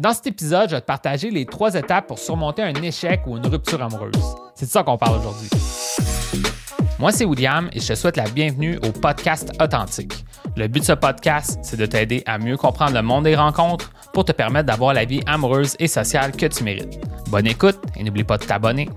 [0.00, 3.36] Dans cet épisode, je vais te partager les trois étapes pour surmonter un échec ou
[3.36, 4.14] une rupture amoureuse.
[4.54, 5.50] C'est de ça qu'on parle aujourd'hui.
[6.98, 10.24] Moi, c'est William et je te souhaite la bienvenue au podcast Authentique.
[10.56, 13.92] Le but de ce podcast, c'est de t'aider à mieux comprendre le monde des rencontres
[14.14, 16.98] pour te permettre d'avoir la vie amoureuse et sociale que tu mérites.
[17.28, 18.88] Bonne écoute et n'oublie pas de t'abonner.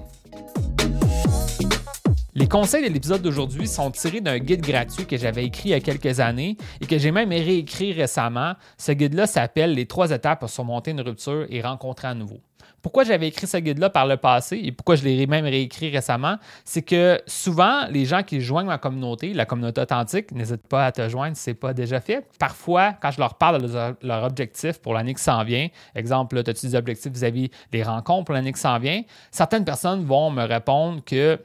[2.36, 5.76] Les conseils de l'épisode d'aujourd'hui sont tirés d'un guide gratuit que j'avais écrit il y
[5.76, 8.54] a quelques années et que j'ai même réécrit récemment.
[8.76, 12.40] Ce guide-là s'appelle Les trois étapes pour surmonter une rupture et rencontrer à nouveau.
[12.82, 16.38] Pourquoi j'avais écrit ce guide-là par le passé et pourquoi je l'ai même réécrit récemment,
[16.66, 20.92] c'est que souvent, les gens qui joignent ma communauté, la communauté authentique, n'hésitent pas à
[20.92, 22.28] te joindre si ce n'est pas déjà fait.
[22.40, 26.66] Parfois, quand je leur parle de leur objectif pour l'année qui s'en vient, exemple, as-tu
[26.66, 31.02] des objectifs vis-à-vis des rencontres pour l'année qui s'en vient, certaines personnes vont me répondre
[31.06, 31.40] que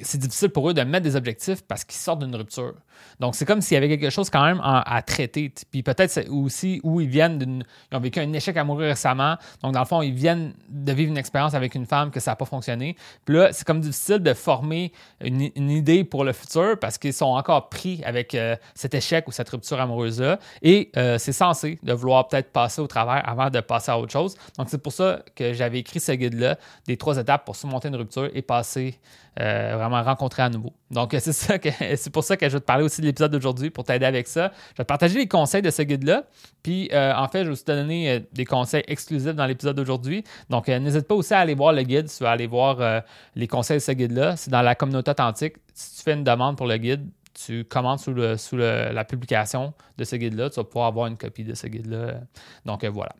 [0.00, 2.74] c'est difficile pour eux de mettre des objectifs parce qu'ils sortent d'une rupture.
[3.20, 5.52] Donc, c'est comme s'il y avait quelque chose quand même à, traiter.
[5.70, 7.64] Puis peut-être aussi où ils viennent d'une.
[7.90, 9.36] Ils ont vécu un échec amoureux récemment.
[9.62, 12.32] Donc, dans le fond, ils viennent de vivre une expérience avec une femme que ça
[12.32, 12.96] n'a pas fonctionné.
[13.24, 17.26] Puis là, c'est comme difficile de former une, idée pour le futur parce qu'ils sont
[17.26, 20.38] encore pris avec euh, cet échec ou cette rupture amoureuse-là.
[20.62, 24.12] Et euh, c'est censé de vouloir peut-être passer au travers avant de passer à autre
[24.12, 24.36] chose.
[24.58, 27.96] Donc, c'est pour ça que j'avais écrit ce guide-là, des trois étapes pour surmonter une
[27.96, 28.98] rupture et passer
[29.40, 30.72] euh, vraiment rencontrer à nouveau.
[30.90, 33.32] Donc, c'est ça que c'est pour ça que je vais te parler aussi de l'épisode
[33.32, 34.52] d'aujourd'hui pour t'aider avec ça.
[34.72, 36.24] Je vais te partager les conseils de ce guide-là.
[36.62, 39.76] Puis, euh, en fait, je vais aussi te donner euh, des conseils exclusifs dans l'épisode
[39.76, 40.24] d'aujourd'hui.
[40.50, 43.02] Donc, n'hésite pas aussi à aller voir le guide si tu veux aller voir
[43.34, 44.36] les conseils de ce guide-là.
[44.36, 45.54] C'est dans la communauté authentique.
[45.74, 47.08] Si tu fais une demande pour le guide,
[47.44, 51.16] tu commandes sous, le, sous la publication de ce guide-là, tu vas pouvoir avoir une
[51.16, 52.20] copie de ce guide-là.
[52.64, 53.12] Donc voilà.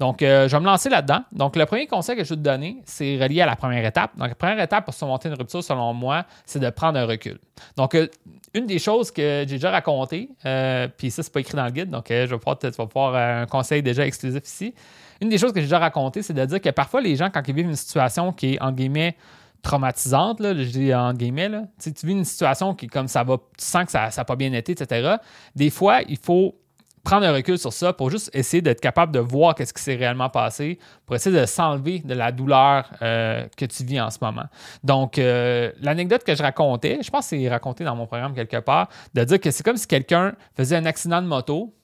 [0.00, 1.20] Donc, euh, je vais me lancer là-dedans.
[1.32, 4.16] Donc, le premier conseil que je vais te donner, c'est relié à la première étape.
[4.16, 7.38] Donc, la première étape pour surmonter une rupture, selon moi, c'est de prendre un recul.
[7.76, 8.08] Donc, euh,
[8.54, 11.70] une des choses que j'ai déjà racontées, euh, puis ça, c'est pas écrit dans le
[11.70, 14.74] guide, donc je vais pouvoir, tu vas un conseil déjà exclusif ici.
[15.20, 17.42] Une des choses que j'ai déjà racontées, c'est de dire que parfois, les gens, quand
[17.46, 19.16] ils vivent une situation qui est, en guillemets,
[19.64, 21.64] traumatisante, là, je dis en guillemets, là.
[21.82, 24.52] Tu, vis une situation qui, comme ça va, tu sens que ça n'a pas bien
[24.52, 25.16] été, etc.
[25.56, 26.54] Des fois, il faut
[27.04, 29.94] prendre un recul sur ça pour juste essayer d'être capable de voir qu'est-ce qui s'est
[29.94, 34.18] réellement passé, pour essayer de s'enlever de la douleur euh, que tu vis en ce
[34.22, 34.46] moment.
[34.82, 38.56] Donc, euh, l'anecdote que je racontais, je pense que c'est raconté dans mon programme quelque
[38.56, 41.74] part, de dire que c'est comme si quelqu'un faisait un accident de moto,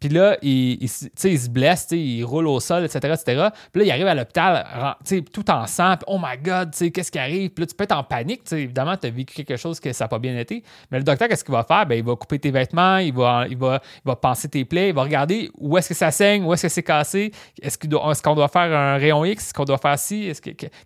[0.00, 3.48] puis là, il, se blesse, il roule au sol, etc., etc.
[3.72, 4.96] Puis là, il arrive à l'hôpital
[5.32, 5.96] tout en sang.
[6.06, 7.50] Oh my God, qu'est-ce qui arrive?
[7.50, 8.42] Puis là, tu peux être en panique.
[8.52, 10.62] Évidemment, tu as vécu quelque chose que ça n'a pas bien été.
[10.90, 11.84] Mais le docteur, qu'est-ce qu'il va faire?
[11.84, 14.90] Ben, il va couper tes vêtements, il va, il, va, il va penser tes plaies,
[14.90, 17.88] il va regarder où est-ce que ça saigne, où est-ce que c'est cassé, est-ce qu'on
[17.88, 20.32] doit, doit, faire un rayon X, est-ce qu'on doit faire ci,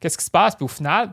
[0.00, 0.56] qu'est-ce qui se passe?
[0.56, 1.10] Puis au final,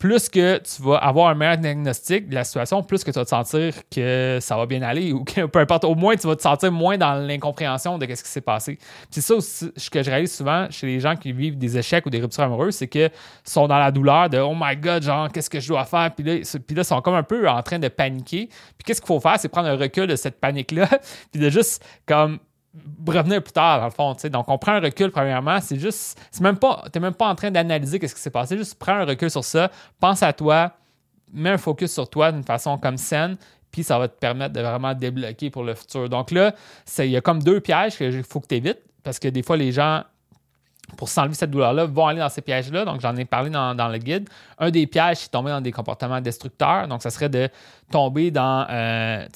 [0.00, 3.24] plus que tu vas avoir un meilleur diagnostic de la situation, plus que tu vas
[3.24, 6.34] te sentir que ça va bien aller ou que peu importe, au moins tu vas
[6.34, 8.78] te sentir moins dans l'incompréhension de ce qui s'est passé.
[9.10, 12.10] C'est ça aussi, que je réalise souvent chez les gens qui vivent des échecs ou
[12.10, 13.10] des ruptures amoureuses, c'est qu'ils
[13.44, 16.24] sont dans la douleur de oh my god, genre qu'est-ce que je dois faire, puis
[16.24, 18.46] là, puis là sont comme un peu en train de paniquer.
[18.46, 20.88] Puis qu'est-ce qu'il faut faire, c'est prendre un recul de cette panique-là,
[21.30, 22.38] puis de juste comme
[23.06, 24.16] revenir plus tard, dans le fond.
[24.28, 25.60] Donc, on prend un recul, premièrement.
[25.60, 28.56] C'est juste, c'est même pas, t'es même pas en train d'analyser ce qui s'est passé.
[28.56, 30.72] Juste prends un recul sur ça, pense à toi,
[31.32, 33.36] mets un focus sur toi d'une façon comme saine,
[33.70, 36.08] puis ça va te permettre de vraiment débloquer pour le futur.
[36.08, 36.54] Donc là,
[36.98, 39.56] il y a comme deux pièges qu'il faut que tu évites, parce que des fois,
[39.56, 40.02] les gens,
[40.96, 42.84] pour s'enlever cette douleur-là, vont aller dans ces pièges-là.
[42.84, 44.28] Donc, j'en ai parlé dans, le guide.
[44.58, 46.88] Un des pièges, c'est tomber dans des comportements destructeurs.
[46.88, 47.48] Donc, ça serait de
[47.90, 49.26] tomber dans, euh,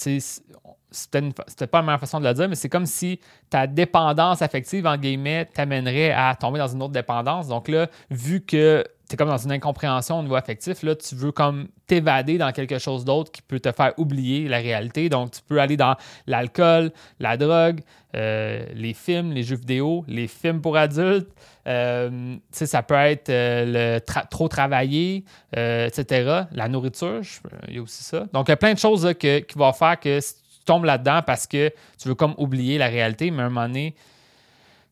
[0.94, 4.86] c'était pas la meilleure façon de le dire, mais c'est comme si ta dépendance affective,
[4.86, 7.48] en guillemets, t'amènerait à tomber dans une autre dépendance.
[7.48, 11.14] Donc là, vu que tu es comme dans une incompréhension au niveau affectif, là, tu
[11.14, 15.08] veux comme t'évader dans quelque chose d'autre qui peut te faire oublier la réalité.
[15.10, 15.96] Donc, tu peux aller dans
[16.26, 16.90] l'alcool,
[17.20, 17.80] la drogue,
[18.16, 21.28] euh, les films, les jeux vidéo, les films pour adultes.
[21.66, 26.44] Euh, ça peut être euh, le trop travailler, etc.
[26.52, 27.20] La nourriture,
[27.68, 28.26] il y a aussi ça.
[28.32, 30.18] Donc, il y a plein de choses qui vont faire que
[30.64, 33.94] tombes là-dedans parce que tu veux comme oublier la réalité, mais à un moment donné,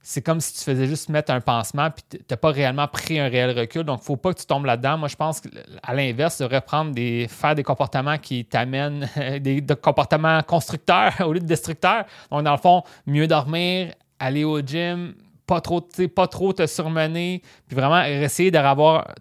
[0.05, 3.21] c'est comme si tu faisais juste mettre un pansement puis tu n'as pas réellement pris
[3.21, 3.85] un réel recul.
[3.85, 4.99] Donc, il ne faut pas que tu tombes là-dedans.
[4.99, 9.09] Moi, je pense qu'à l'inverse, tu devrais prendre des, faire des comportements qui t'amènent
[9.41, 12.05] des, comportements constructeurs au lieu de destructeurs.
[12.31, 15.15] Donc, dans le fond, mieux dormir, aller au gym,
[15.47, 15.81] pas trop,
[16.15, 18.59] pas trop te surmener, puis vraiment essayer de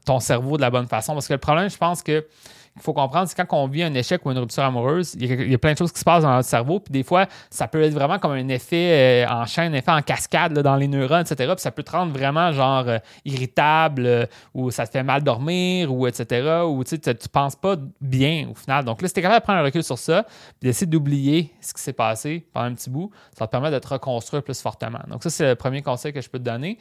[0.05, 1.13] ton cerveau de la bonne façon.
[1.13, 2.25] Parce que le problème, je pense que
[2.73, 5.53] qu'il faut comprendre, c'est quand on vit un échec ou une rupture amoureuse, il y,
[5.53, 6.79] a, plein de choses qui se passent dans notre cerveau.
[6.79, 9.91] Puis des fois, ça peut être vraiment comme un effet euh, en chaîne, un effet
[9.91, 11.51] en cascade dans les neurones, etc.
[11.53, 15.23] Puis ça peut te rendre vraiment genre euh, irritable euh, ou ça te fait mal
[15.23, 16.61] dormir ou etc.
[16.65, 18.85] Ou tu ne penses pas bien au final.
[18.85, 20.23] Donc là, si tu es capable de prendre un recul sur ça,
[20.59, 23.79] puis d'essayer d'oublier ce qui s'est passé pendant un petit bout, ça te permet de
[23.79, 25.01] te reconstruire plus fortement.
[25.07, 26.77] Donc ça, c'est le premier conseil que je peux te donner.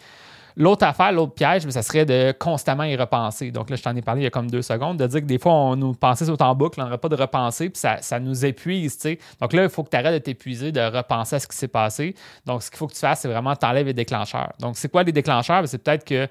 [0.56, 3.50] L'autre affaire, l'autre piège, ça serait de constamment y repenser.
[3.50, 5.26] Donc là, je t'en ai parlé il y a comme deux secondes, de dire que
[5.26, 8.20] des fois, on nous pensait sur en boucle, on n'aurait pas de repenser, puis ça,
[8.20, 8.98] nous épuise.
[8.98, 9.18] sais.
[9.40, 11.68] Donc là, il faut que tu arrêtes de t'épuiser, de repenser à ce qui s'est
[11.68, 12.14] passé.
[12.46, 14.52] Donc, ce qu'il faut que tu fasses, c'est vraiment t'enlèves les déclencheurs.
[14.58, 15.60] Donc, c'est quoi les déclencheurs?
[15.60, 16.28] Ben, c'est peut-être que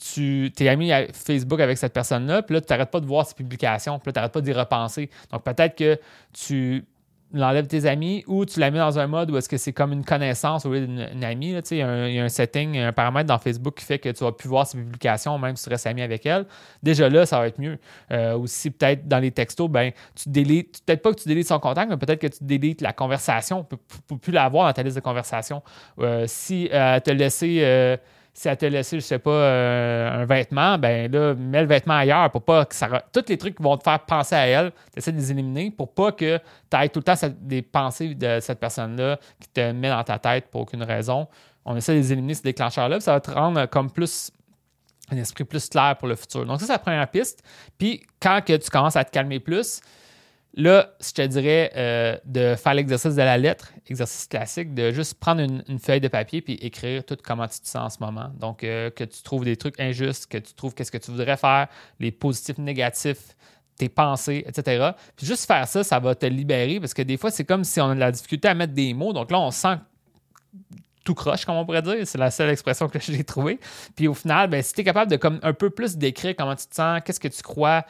[0.00, 3.26] tu t'es ami à Facebook avec cette personne-là, puis là, tu n'arrêtes pas de voir
[3.26, 5.10] ses publications, puis là, tu n'arrêtes pas d'y repenser.
[5.30, 5.98] Donc, peut-être que
[6.32, 6.84] tu
[7.34, 9.92] l'enlèves tes amis ou tu la mets dans un mode où est-ce que c'est comme
[9.92, 11.54] une connaissance au lieu d'une amie.
[11.70, 14.48] il, y a un, setting, un paramètre dans Facebook qui fait que tu vas plus
[14.48, 16.46] voir ses publications même si tu restes ami avec elle.
[16.82, 17.78] Déjà là, ça va être mieux.
[18.12, 21.58] Euh, aussi, peut-être dans les textos, ben, tu délites, peut-être pas que tu délites son
[21.58, 23.78] contact, mais peut-être que tu délites la conversation pour,
[24.10, 25.62] ne plus l'avoir dans ta liste de conversation.
[25.98, 27.98] Euh, si euh, elle te laissé
[28.36, 31.94] si elle t'a laissé, je sais pas, euh, un vêtement, ben là, mets le vêtement
[31.94, 32.88] ailleurs pour pas que ça.
[33.12, 35.70] Tous les trucs qui vont te faire penser à elle, tu essaies de les éliminer
[35.70, 39.70] pour pas que tu aies tout le temps des pensées de cette personne-là qui te
[39.70, 41.28] met dans ta tête pour aucune raison.
[41.64, 44.32] On essaie de les éliminer, ces déclencheurs-là, ça va te rendre comme plus
[45.10, 46.44] un esprit plus clair pour le futur.
[46.44, 47.42] Donc, ça, c'est la première piste.
[47.78, 49.80] Puis, quand tu commences à te calmer plus,
[50.56, 55.14] Là, je te dirais euh, de faire l'exercice de la lettre, exercice classique, de juste
[55.14, 58.30] prendre une, feuille de papier puis écrire tout comment tu te sens en ce moment.
[58.38, 61.36] Donc, euh, que tu trouves des trucs injustes, que tu trouves qu'est-ce que tu voudrais
[61.36, 61.66] faire,
[61.98, 63.36] les positifs, négatifs,
[63.76, 64.90] tes pensées, etc.
[65.16, 67.80] Puis juste faire ça, ça va te libérer parce que des fois, c'est comme si
[67.80, 69.12] on a de la difficulté à mettre des mots.
[69.12, 69.76] Donc là, on sent
[71.04, 71.96] tout croche, comme on pourrait dire.
[72.04, 73.60] C'est la seule expression que j'ai trouvée.
[73.94, 76.56] Puis au final, ben, si tu es capable de comme un peu plus décrire comment
[76.56, 77.84] tu te sens, qu'est-ce que tu crois,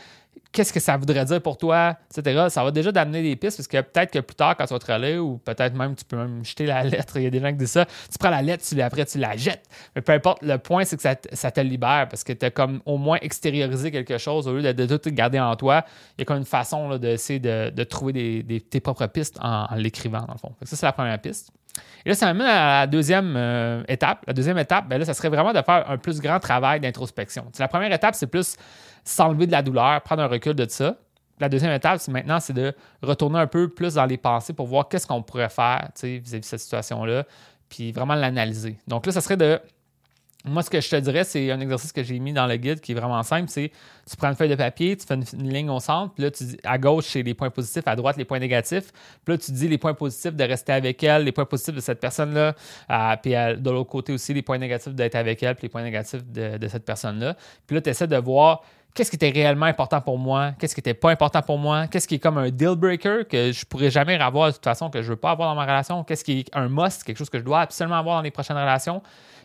[0.52, 2.46] qu'est-ce que ça voudrait dire pour toi, etc.
[2.48, 4.78] Ça va déjà d'amener des pistes parce que peut-être que plus tard, quand tu vas
[4.78, 7.40] te relire, ou peut-être même tu peux même jeter la lettre, il y a des
[7.40, 9.68] gens qui disent ça, tu prends la lettre, tu, après tu la jettes.
[9.94, 12.80] Mais peu importe, le point, c'est que ça, te libère parce que tu as comme
[12.86, 15.84] au moins extériorisé quelque chose au lieu de, tout garder en toi.
[16.16, 20.22] Il y a comme une façon d'essayer de, trouver des, tes propres pistes en, l'écrivant,
[20.22, 20.54] dans le fond.
[20.62, 21.50] Ça, c'est la première piste.
[22.04, 24.24] Et là, ça m'amène à la deuxième euh, étape.
[24.26, 27.46] La deuxième étape, ben là, ça serait vraiment de faire un plus grand travail d'introspection.
[27.58, 28.56] La première étape, c'est plus
[29.04, 30.96] s'enlever de la douleur, prendre un recul de ça.
[31.40, 34.66] La deuxième étape, c'est maintenant, c'est de retourner un peu plus dans les pensées pour
[34.66, 37.24] voir qu'est-ce qu'on pourrait faire vis-à-vis de cette situation-là,
[37.68, 38.76] puis vraiment l'analyser.
[38.86, 39.60] Donc là, ça serait de
[40.44, 42.80] moi, ce que je te dirais, c'est un exercice que j'ai mis dans le guide
[42.80, 43.48] qui est vraiment simple.
[43.48, 43.70] C'est
[44.08, 46.44] tu prends une feuille de papier, tu fais une, ligne au centre, puis là, tu
[46.44, 48.92] dis à gauche, c'est les points positifs, à droite, les points négatifs.
[49.24, 51.80] Puis là, tu dis les points positifs de rester avec elle, les points positifs de
[51.80, 52.54] cette personne-là,
[52.90, 55.82] euh, puis de l'autre côté aussi, les points négatifs d'être avec elle, puis les points
[55.82, 57.36] négatifs de, de cette personne-là.
[57.66, 58.62] Puis là, tu essaies de voir
[58.94, 62.06] qu'est-ce qui était réellement important pour moi, qu'est-ce qui n'était pas important pour moi, qu'est-ce
[62.06, 65.02] qui est comme un deal breaker que je pourrais jamais avoir de toute façon, que
[65.02, 67.38] je veux pas avoir dans ma relation, qu'est-ce qui est un must, quelque chose que
[67.38, 69.02] je dois absolument avoir dans les prochaines relations.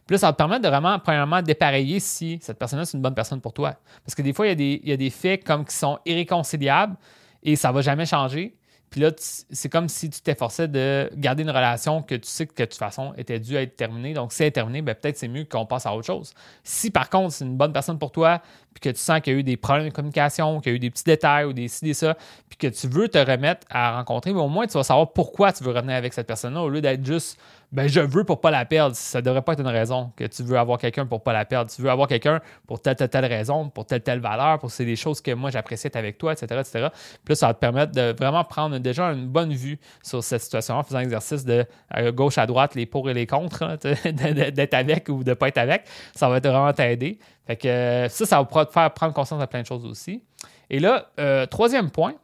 [0.10, 3.04] Puis là, ça va te permettre de vraiment, premièrement, dépareiller si cette personne-là, c'est une
[3.04, 3.76] bonne personne pour toi.
[4.04, 5.76] Parce que des fois, il y a des, il y a des faits comme qui
[5.76, 6.96] sont irréconciliables
[7.44, 8.58] et ça ne va jamais changer.
[8.90, 12.64] Puis là, c'est comme si tu t'efforçais de garder une relation que tu sais que
[12.64, 14.16] de toute façon était due à être terminée.
[14.16, 16.34] Donc, si elle est terminée, ben, peut-être c'est mieux qu'on passe à autre chose.
[16.64, 18.42] Si par contre, c'est une bonne personne pour toi,
[18.74, 20.76] puis que tu sens qu'il y a eu des problèmes de communication, qu'il y a
[20.76, 22.16] eu des petits détails ou des ci, des ça,
[22.48, 25.52] puis que tu veux te remettre à rencontrer, mais au moins tu vas savoir pourquoi
[25.52, 27.40] tu veux revenir avec cette personne-là au lieu d'être juste
[27.72, 28.96] ben je veux pour pas la perdre.
[28.96, 31.70] Ça devrait pas être une raison que tu veux avoir quelqu'un pour pas la perdre.
[31.72, 34.86] Tu veux avoir quelqu'un pour telle, telle, telle raison, pour telle, telle valeur, pour c'est
[34.86, 36.88] des choses que moi j'apprécie avec toi, etc., etc.
[37.24, 40.42] Puis là, ça va te permettre de vraiment prendre déjà une bonne vue sur cette
[40.42, 41.66] situation en faisant l'exercice de
[42.12, 45.84] gauche à droite, les pour et les contre, d'être avec ou de pas être avec.
[46.16, 47.20] Ça va vraiment t'aider.
[47.46, 50.24] Fait que ça, ça va faire prendre conscience de plein de choses aussi.
[50.70, 52.16] Et là, euh, troisième point,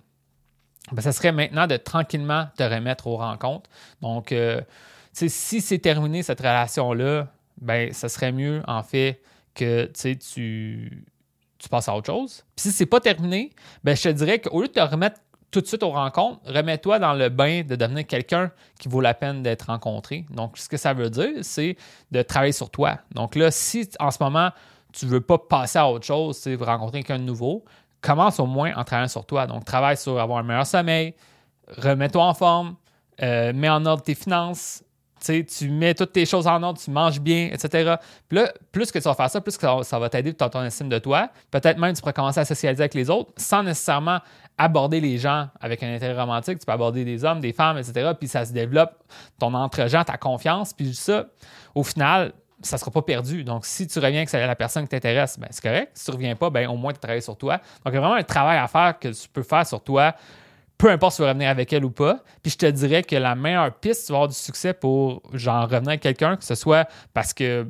[0.92, 3.70] ben, ça serait maintenant de tranquillement te remettre aux rencontres.
[4.02, 4.62] Donc, euh,
[5.14, 7.28] si c'est terminé cette relation-là,
[7.60, 9.22] ben, ça serait mieux, en fait,
[9.54, 11.06] que tu,
[11.58, 12.44] tu passes à autre chose.
[12.56, 13.52] Puis si c'est pas terminé,
[13.84, 15.20] ben, je te dirais qu'au lieu de te remettre
[15.56, 19.14] tout de suite aux rencontres, remets-toi dans le bain de devenir quelqu'un qui vaut la
[19.14, 20.26] peine d'être rencontré.
[20.30, 21.78] Donc, ce que ça veut dire, c'est
[22.12, 23.00] de travailler sur toi.
[23.12, 24.50] Donc là, si en ce moment,
[24.98, 27.64] tu veux pas passer à autre chose, c'est rencontrer quelqu'un de nouveau,
[28.02, 29.48] commence au moins en travaillant sur toi.
[29.48, 31.16] Donc, travaille sur avoir un meilleur sommeil,
[31.68, 32.76] remets-toi en forme,
[33.22, 34.84] euh, mets en ordre tes finances,
[35.26, 37.96] tu mets toutes tes choses en ordre, tu manges bien, etc.
[38.28, 40.64] Puis là, plus que tu vas faire ça, plus que ça, va t'aider dans ton
[40.64, 41.30] estime de toi.
[41.50, 44.20] Peut-être même tu pourras commencer à socialiser avec les autres sans nécessairement
[44.58, 46.60] aborder les gens avec un intérêt romantique.
[46.60, 48.12] Tu peux aborder des hommes, des femmes, etc.
[48.18, 48.92] Puis ça se développe
[49.40, 50.74] ton entre-gens, ta confiance.
[50.74, 51.26] Puis ça,
[51.74, 53.44] au final, ça ne sera pas perdu.
[53.44, 55.92] Donc, si tu reviens que c'est la personne qui t'intéresse, ben, c'est correct.
[55.94, 57.58] Si tu ne reviens pas, ben, au moins tu travailles sur toi.
[57.58, 60.16] Donc, il y a vraiment un travail à faire que tu peux faire sur toi,
[60.78, 62.20] peu importe si tu veux revenir avec elle ou pas.
[62.42, 65.64] Puis je te dirais que la meilleure piste, tu vas avoir du succès pour genre
[65.64, 67.68] revenir avec quelqu'un, que ce soit parce que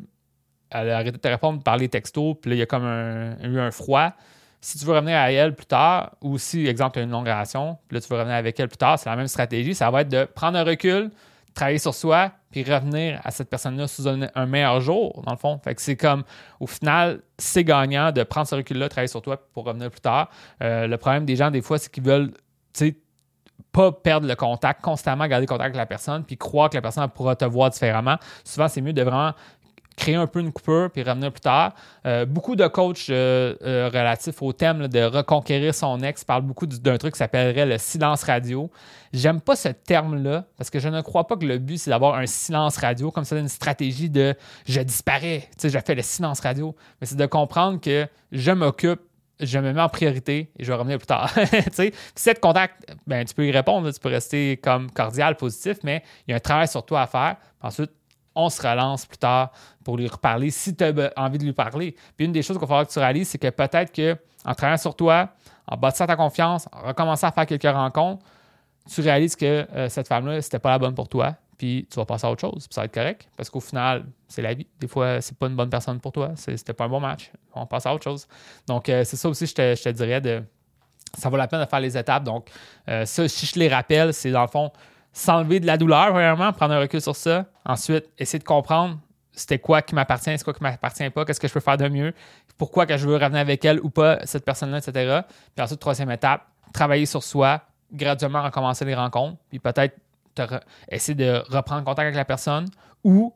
[0.72, 2.84] elle a arrêté de te répondre par les textos, puis là, il y a comme
[2.84, 4.12] eu un froid.
[4.60, 7.27] Si tu veux revenir à elle plus tard, ou si, exemple, tu as une longue
[7.27, 9.75] relation, puis là, tu veux revenir avec elle plus tard, c'est la même stratégie.
[9.75, 11.12] Ça va être de prendre un recul,
[11.55, 15.59] travailler sur soi, puis revenir à cette personne-là sous un, meilleur jour, dans le fond.
[15.63, 16.24] Fait que c'est comme,
[16.59, 20.29] au final, c'est gagnant de prendre ce recul-là, travailler sur toi pour revenir plus tard.
[20.62, 22.31] Euh, le problème des gens, des fois, c'est qu'ils veulent,
[22.74, 22.95] tu sais,
[23.71, 27.09] pas perdre le contact, constamment garder contact avec la personne, puis croire que la personne
[27.09, 28.17] pourra te voir différemment.
[28.43, 29.31] Souvent, c'est mieux de vraiment
[29.95, 31.73] créer un peu une coupure puis revenir plus tard.
[32.05, 36.67] Euh, beaucoup de coachs euh, euh, relatifs au thème de reconquérir son ex parlent beaucoup
[36.67, 38.69] d'un truc qui s'appellerait le silence radio.
[39.13, 42.15] J'aime pas ce terme-là parce que je ne crois pas que le but c'est d'avoir
[42.15, 44.35] un silence radio comme ça une stratégie de
[44.65, 48.51] je disparais, tu sais, je fais le silence radio, mais c'est de comprendre que je
[48.51, 49.01] m'occupe
[49.39, 51.29] je me mets en priorité et je vais revenir plus tard.
[51.73, 56.03] si cette contact, ben, tu peux y répondre, tu peux rester comme cordial, positif, mais
[56.25, 57.35] il y a un travail sur toi à faire.
[57.61, 57.91] Ensuite,
[58.36, 59.51] on se relance plus tard
[59.84, 61.96] pour lui reparler si tu as envie de lui parler.
[62.15, 64.77] Puis une des choses qu'il va falloir que tu réalises, c'est que peut-être qu'en travaillant
[64.77, 65.30] sur toi,
[65.68, 68.24] en bâtissant ta confiance, en recommençant à faire quelques rencontres,
[68.89, 72.06] tu réalises que euh, cette femme-là, c'était pas la bonne pour toi, puis tu vas
[72.06, 74.68] passer à autre chose, puis ça va être correct, parce qu'au final, c'est la vie.
[74.80, 77.65] Des fois, c'est pas une bonne personne pour toi, c'était pas un bon match, on
[77.65, 78.27] passe à autre chose.
[78.68, 80.22] Donc, euh, c'est ça aussi, je te, je dirais,
[81.18, 82.24] ça vaut la peine de faire les étapes.
[82.24, 82.50] Donc,
[82.89, 84.72] euh, ça, si je les rappelle, c'est dans le fond,
[85.15, 87.45] s'enlever de la douleur, vraiment, prendre un recul sur ça.
[87.65, 89.00] Ensuite, essayer de comprendre
[89.31, 91.88] c'était quoi qui m'appartient, c'est quoi qui m'appartient pas, qu'est-ce que je peux faire de
[91.88, 92.13] mieux,
[92.57, 95.22] pourquoi que je veux revenir avec elle ou pas, cette personne-là, etc.
[95.55, 99.98] Puis ensuite, troisième étape, travailler sur soi, graduellement recommencer les rencontres, puis peut-être
[100.89, 102.67] essayer de reprendre contact avec la personne
[103.03, 103.34] ou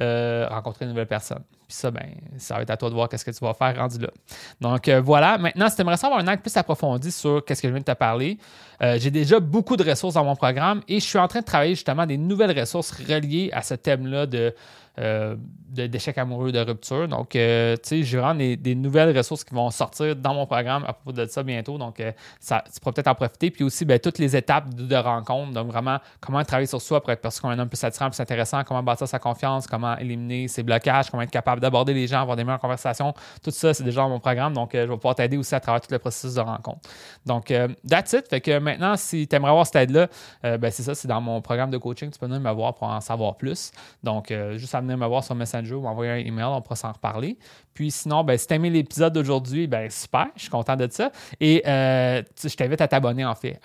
[0.00, 1.42] euh, rencontrer une nouvelle personne.
[1.70, 2.02] Puis ça, ben,
[2.36, 4.08] ça va être à toi de voir qu'est-ce que tu vas faire rendu là.
[4.60, 5.38] Donc euh, voilà.
[5.38, 7.84] Maintenant, si tu aimerais savoir un angle plus approfondi sur qu'est-ce que je viens de
[7.84, 8.38] te parler,
[8.82, 11.44] euh, j'ai déjà beaucoup de ressources dans mon programme et je suis en train de
[11.44, 14.52] travailler justement des nouvelles ressources reliées à ce thème-là de
[14.98, 15.36] euh,
[15.68, 17.06] d'échecs amoureux, de rupture.
[17.06, 20.92] Donc, tu sais, j'ai vraiment des, nouvelles ressources qui vont sortir dans mon programme à
[20.92, 21.78] propos de ça bientôt.
[21.78, 22.02] Donc,
[22.40, 23.52] ça, tu pourras peut-être en profiter.
[23.52, 25.52] Puis aussi, ben, toutes les étapes de, rencontre.
[25.52, 28.20] Donc, vraiment, comment travailler sur soi pour être perçu comme un homme plus attirant, plus
[28.20, 32.20] intéressant, comment bâtir sa confiance, comment éliminer ses blocages, comment être capable d'aborder les gens,
[32.20, 33.14] avoir des meilleures conversations.
[33.42, 34.52] Tout ça, c'est déjà dans mon programme.
[34.52, 36.80] Donc, je vais pouvoir t'aider aussi à travers tout le processus de rencontre.
[37.26, 37.52] Donc,
[37.88, 38.28] that's it.
[38.28, 40.08] Fait que maintenant, si tu aimerais avoir cette aide-là,
[40.42, 42.10] ben, c'est ça, c'est dans mon programme de coaching.
[42.10, 43.70] Tu peux venir me voir pour en savoir plus.
[44.02, 46.92] Donc, juste à venir me voir sur Messenger ou m'envoyer un email, on pourra s'en
[46.92, 47.38] reparler.
[47.74, 51.10] Puis sinon, ben, si tu aimé l'épisode d'aujourd'hui, ben, super, je suis content de ça.
[51.40, 53.58] Et euh, je t'invite à t'abonner en fait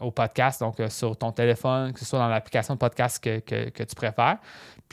[0.00, 3.38] au podcast, donc euh, sur ton téléphone, que ce soit dans l'application de podcast que,
[3.38, 4.38] tu préfères.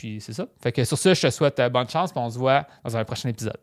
[0.00, 0.46] Puis c'est ça.
[0.62, 2.96] Fait que sur ça, je te souhaite euh, bonne chance, puis on se voit dans
[2.96, 3.58] un prochain épisode.